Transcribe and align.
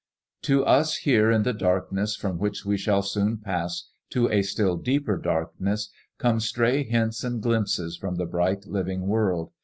"To 0.41 0.65
us 0.65 0.97
here 0.97 1.29
in 1.29 1.43
the 1.43 1.53
darkness 1.53 2.15
from 2.15 2.39
which 2.39 2.65
we 2.65 2.75
shall 2.75 3.03
soon 3.03 3.37
pass 3.37 3.91
to 4.09 4.31
a 4.31 4.41
still 4.41 4.75
deeper 4.75 5.15
darkness 5.15 5.91
come 6.17 6.39
stray 6.39 6.81
hints 6.81 7.23
and 7.23 7.39
glimpses 7.39 7.97
from 7.97 8.15
the 8.15 8.25
bright 8.25 8.65
living 8.65 9.01
world. 9.05 9.51